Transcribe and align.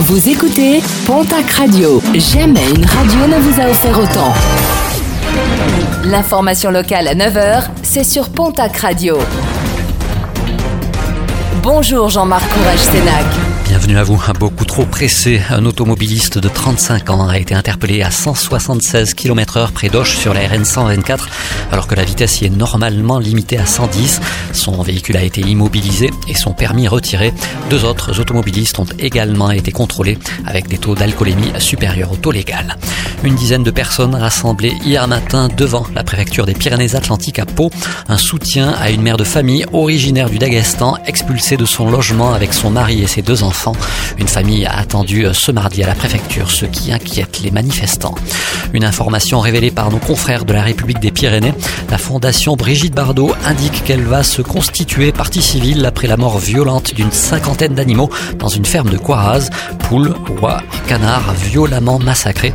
Vous 0.00 0.28
écoutez 0.28 0.80
Pontac 1.06 1.50
Radio. 1.50 2.00
Jamais 2.14 2.70
une 2.70 2.84
radio 2.84 3.26
ne 3.26 3.40
vous 3.40 3.60
a 3.60 3.68
offert 3.68 3.98
autant. 3.98 4.32
L'information 6.04 6.70
locale 6.70 7.08
à 7.08 7.16
9h, 7.16 7.64
c'est 7.82 8.04
sur 8.04 8.30
Pontac 8.30 8.76
Radio. 8.76 9.18
Bonjour 11.64 12.10
Jean-Marc 12.10 12.48
Courage 12.48 12.78
Sénac. 12.78 13.26
Bienvenue 13.68 13.98
à 13.98 14.04
vous. 14.04 14.22
Beaucoup 14.38 14.64
trop 14.64 14.86
pressé, 14.86 15.42
un 15.50 15.66
automobiliste 15.66 16.38
de 16.38 16.48
35 16.48 17.10
ans 17.10 17.28
a 17.28 17.38
été 17.38 17.54
interpellé 17.54 18.02
à 18.02 18.10
176 18.10 19.14
km 19.14 19.56
heure 19.58 19.72
près 19.72 19.88
d'Auch 19.88 20.16
sur 20.16 20.32
la 20.32 20.46
RN 20.46 20.64
124 20.64 21.28
alors 21.70 21.86
que 21.86 21.94
la 21.94 22.04
vitesse 22.04 22.40
y 22.40 22.46
est 22.46 22.50
normalement 22.50 23.18
limitée 23.18 23.58
à 23.58 23.66
110. 23.66 24.20
Son 24.52 24.82
véhicule 24.82 25.16
a 25.16 25.22
été 25.22 25.40
immobilisé 25.40 26.10
et 26.28 26.34
son 26.34 26.52
permis 26.52 26.88
retiré. 26.88 27.32
Deux 27.70 27.84
autres 27.84 28.20
automobilistes 28.20 28.78
ont 28.78 28.86
également 28.98 29.50
été 29.50 29.72
contrôlés 29.72 30.18
avec 30.46 30.68
des 30.68 30.78
taux 30.78 30.94
d'alcoolémie 30.94 31.52
supérieurs 31.58 32.12
au 32.12 32.16
taux 32.16 32.32
légal. 32.32 32.76
Une 33.24 33.34
dizaine 33.34 33.64
de 33.64 33.70
personnes 33.70 34.14
rassemblées 34.14 34.74
hier 34.84 35.06
matin 35.08 35.48
devant 35.48 35.84
la 35.94 36.04
préfecture 36.04 36.46
des 36.46 36.54
Pyrénées-Atlantiques 36.54 37.38
à 37.38 37.46
Pau. 37.46 37.70
Un 38.08 38.16
soutien 38.16 38.70
à 38.80 38.90
une 38.90 39.02
mère 39.02 39.16
de 39.16 39.24
famille 39.24 39.64
originaire 39.72 40.30
du 40.30 40.38
Daghestan 40.38 40.98
expulsée 41.04 41.56
de 41.56 41.64
son 41.64 41.90
logement 41.90 42.32
avec 42.32 42.54
son 42.54 42.70
mari 42.70 43.02
et 43.02 43.06
ses 43.06 43.22
deux 43.22 43.42
enfants 43.42 43.74
une 44.18 44.28
famille 44.28 44.66
a 44.66 44.76
attendu 44.76 45.26
euh, 45.26 45.32
ce 45.32 45.52
mardi 45.52 45.82
à 45.82 45.86
la 45.86 45.94
préfecture, 45.94 46.50
ce 46.50 46.66
qui 46.66 46.92
inquiète 46.92 47.40
les 47.40 47.50
manifestants. 47.50 48.14
Une 48.72 48.84
information 48.84 49.40
révélée 49.40 49.70
par 49.70 49.90
nos 49.90 49.98
confrères 49.98 50.44
de 50.44 50.52
la 50.52 50.62
République 50.62 51.00
des 51.00 51.10
Pyrénées, 51.10 51.54
la 51.90 51.98
fondation 51.98 52.56
Brigitte 52.56 52.94
Bardot 52.94 53.32
indique 53.44 53.84
qu'elle 53.84 54.02
va 54.02 54.22
se 54.22 54.42
constituer 54.42 55.12
partie 55.12 55.42
civile 55.42 55.86
après 55.86 56.08
la 56.08 56.16
mort 56.16 56.38
violente 56.38 56.94
d'une 56.94 57.12
cinquantaine 57.12 57.74
d'animaux 57.74 58.10
dans 58.38 58.48
une 58.48 58.64
ferme 58.64 58.90
de 58.90 58.98
Coiraz, 58.98 59.50
poules, 59.78 60.14
oies 60.42 60.62
canards 60.88 61.32
violemment 61.34 61.98
massacrés. 61.98 62.52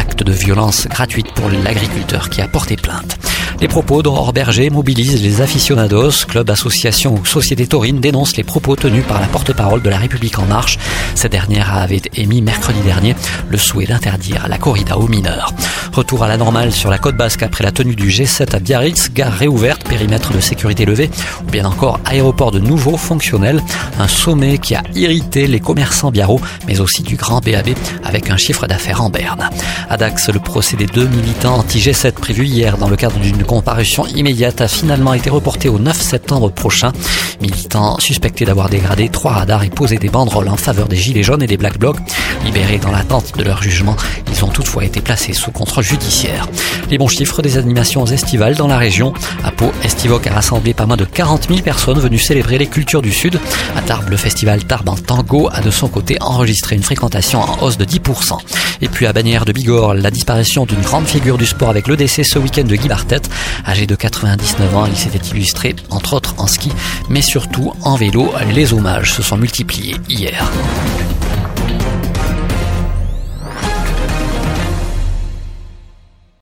Acte 0.00 0.22
de 0.22 0.32
violence 0.32 0.88
gratuite 0.88 1.30
pour 1.34 1.50
l'agriculteur 1.50 2.30
qui 2.30 2.40
a 2.40 2.48
porté 2.48 2.76
plainte. 2.76 3.18
Les 3.60 3.68
propos 3.68 4.02
d'Aurore 4.02 4.32
Berger 4.32 4.70
mobilisent 4.70 5.22
les 5.22 5.42
aficionados. 5.42 6.24
Club, 6.26 6.48
association 6.48 7.14
ou 7.14 7.26
société 7.26 7.66
taurine 7.66 8.00
dénoncent 8.00 8.38
les 8.38 8.42
propos 8.42 8.74
tenus 8.74 9.04
par 9.04 9.20
la 9.20 9.26
porte-parole 9.26 9.82
de 9.82 9.90
la 9.90 9.98
République 9.98 10.38
en 10.38 10.46
marche. 10.46 10.78
Cette 11.14 11.32
dernière 11.32 11.76
avait 11.76 12.00
émis 12.16 12.40
mercredi 12.40 12.80
dernier 12.80 13.14
le 13.50 13.58
souhait 13.58 13.84
d'interdire 13.84 14.48
la 14.48 14.56
corrida 14.56 14.96
aux 14.96 15.08
mineurs. 15.08 15.52
Retour 15.92 16.24
à 16.24 16.28
la 16.28 16.38
normale 16.38 16.72
sur 16.72 16.88
la 16.88 16.96
côte 16.96 17.16
basque 17.16 17.42
après 17.42 17.62
la 17.62 17.70
tenue 17.70 17.96
du 17.96 18.08
G7 18.08 18.54
à 18.54 18.60
Biarritz, 18.60 19.10
gare 19.12 19.32
réouverte, 19.32 19.86
périmètre 19.86 20.32
de 20.32 20.40
sécurité 20.40 20.86
levé, 20.86 21.10
ou 21.46 21.50
bien 21.50 21.66
encore 21.66 22.00
aéroport 22.06 22.52
de 22.52 22.60
nouveau 22.60 22.96
fonctionnel. 22.96 23.60
Un 23.98 24.08
sommet 24.08 24.56
qui 24.56 24.74
a 24.74 24.82
irrité 24.94 25.46
les 25.46 25.60
commerçants 25.60 26.10
biarro, 26.10 26.40
mais 26.66 26.80
aussi 26.80 27.02
du 27.02 27.16
grand 27.16 27.44
BAB 27.44 27.70
avec 28.04 28.30
un 28.30 28.38
chiffre 28.38 28.66
d'affaires 28.66 29.02
en 29.02 29.10
berne. 29.10 29.50
À 29.90 29.98
Dax, 29.98 30.30
le 30.30 30.40
procès 30.40 30.78
des 30.78 30.86
deux 30.86 31.08
militants 31.08 31.58
anti-G7 31.58 32.12
prévu 32.12 32.46
hier 32.46 32.78
dans 32.78 32.88
le 32.88 32.96
cadre 32.96 33.18
d'une 33.18 33.42
comparution 33.50 34.06
immédiate 34.06 34.60
a 34.60 34.68
finalement 34.68 35.12
été 35.12 35.28
reporté 35.28 35.68
au 35.68 35.80
9 35.80 36.00
septembre 36.00 36.52
prochain. 36.52 36.92
Militants 37.40 37.98
suspectés 37.98 38.44
d'avoir 38.44 38.68
dégradé 38.68 39.08
trois 39.08 39.32
radars 39.32 39.64
et 39.64 39.70
posé 39.70 39.96
des 39.96 40.08
banderoles 40.08 40.48
en 40.48 40.56
faveur 40.56 40.86
des 40.86 40.94
Gilets 40.94 41.24
jaunes 41.24 41.42
et 41.42 41.48
des 41.48 41.56
Black 41.56 41.76
Blocs. 41.76 41.96
Libérés 42.44 42.78
dans 42.78 42.92
l'attente 42.92 43.36
de 43.36 43.42
leur 43.42 43.60
jugement, 43.60 43.96
ils 44.30 44.44
ont 44.44 44.48
toutefois 44.50 44.84
été 44.84 45.00
placés 45.00 45.32
sous 45.32 45.50
contrôle 45.50 45.82
judiciaire. 45.82 46.46
Les 46.92 46.98
bons 46.98 47.08
chiffres 47.08 47.42
des 47.42 47.58
animations 47.58 48.06
estivales 48.06 48.54
dans 48.54 48.68
la 48.68 48.78
région. 48.78 49.12
À 49.42 49.50
Pau, 49.50 49.72
Estivoc 49.82 50.28
a 50.28 50.32
rassemblé 50.32 50.72
pas 50.72 50.86
moins 50.86 50.96
de 50.96 51.04
40 51.04 51.48
000 51.48 51.62
personnes 51.62 51.98
venues 51.98 52.18
célébrer 52.18 52.56
les 52.56 52.68
cultures 52.68 53.02
du 53.02 53.10
Sud. 53.12 53.40
À 53.76 53.82
Tarbes, 53.82 54.10
le 54.10 54.16
festival 54.16 54.62
Tarbes 54.62 54.88
en 54.88 54.96
Tango 54.96 55.48
a 55.52 55.60
de 55.60 55.72
son 55.72 55.88
côté 55.88 56.16
enregistré 56.20 56.76
une 56.76 56.84
fréquentation 56.84 57.40
en 57.40 57.64
hausse 57.64 57.78
de 57.78 57.84
10%. 57.84 58.38
Et 58.82 58.88
puis 58.88 59.06
à 59.06 59.12
Bagnères 59.12 59.44
de 59.44 59.52
Bigorre, 59.52 59.94
la 59.94 60.10
disparition 60.10 60.66
d'une 60.66 60.80
grande 60.80 61.06
figure 61.06 61.36
du 61.36 61.46
sport 61.46 61.68
avec 61.68 61.88
le 61.88 61.96
décès 61.96 62.22
ce 62.22 62.38
week-end 62.38 62.64
de 62.64 62.76
Guy 62.76 62.88
Bartet. 62.88 63.22
Âgé 63.66 63.86
de 63.86 63.94
99 63.94 64.76
ans, 64.76 64.86
il 64.86 64.96
s'était 64.96 65.26
illustré 65.28 65.76
entre 65.90 66.14
autres 66.14 66.34
en 66.38 66.46
ski, 66.46 66.70
mais 67.08 67.22
surtout 67.22 67.72
en 67.82 67.96
vélo. 67.96 68.32
Les 68.52 68.72
hommages 68.72 69.12
se 69.12 69.22
sont 69.22 69.36
multipliés 69.36 69.96
hier. 70.08 70.50